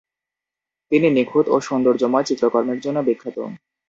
[0.91, 3.37] তিনি নিখুঁত ও সৌন্দর্যময় চিত্রকর্মের জন্য বিখ্যাত।